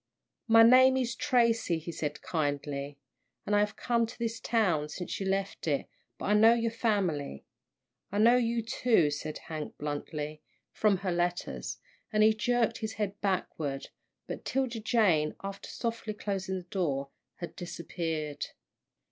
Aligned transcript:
"My 0.47 0.63
name 0.63 0.97
is 0.97 1.13
Tracy," 1.13 1.77
he 1.77 1.91
said, 1.91 2.23
kindly, 2.23 2.97
"and 3.45 3.55
I 3.55 3.59
have 3.59 3.75
come 3.75 4.07
to 4.07 4.17
this 4.17 4.39
town 4.39 4.89
since 4.89 5.19
you 5.19 5.27
left 5.27 5.67
it, 5.67 5.87
but 6.17 6.25
I 6.25 6.33
know 6.33 6.55
your 6.55 6.71
family." 6.71 7.45
"I 8.11 8.17
know 8.17 8.35
you, 8.35 8.63
too," 8.63 9.11
said 9.11 9.37
Hank, 9.37 9.77
bluntly, 9.77 10.41
"from 10.71 10.97
her 11.05 11.11
letters," 11.11 11.77
and 12.11 12.23
he 12.23 12.33
jerked 12.33 12.79
his 12.79 12.93
head 12.93 13.21
backward, 13.21 13.89
but 14.25 14.43
'Tilda 14.43 14.79
Jane, 14.79 15.35
after 15.43 15.69
softly 15.69 16.15
closing 16.15 16.55
the 16.57 16.63
door, 16.63 17.09
had 17.35 17.55
disappeared. 17.55 18.47